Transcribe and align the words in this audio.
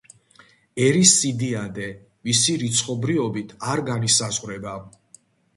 ერის 0.85 1.11
სიდიადე, 1.17 1.85
მისი 2.29 2.57
რიცხობრიობით 2.63 3.55
არ 3.75 3.85
განისაზღვრება. 3.91 4.75